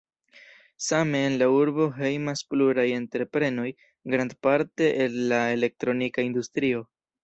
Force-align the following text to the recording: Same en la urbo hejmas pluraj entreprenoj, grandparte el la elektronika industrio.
Same 0.85 1.19
en 1.27 1.35
la 1.41 1.49
urbo 1.57 1.87
hejmas 1.99 2.43
pluraj 2.55 2.87
entreprenoj, 2.97 3.69
grandparte 4.17 4.93
el 5.07 5.23
la 5.33 5.47
elektronika 5.61 6.31
industrio. 6.33 6.87